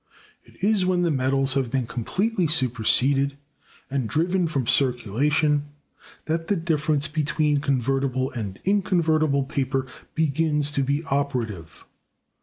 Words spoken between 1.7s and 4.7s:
completely superseded and driven from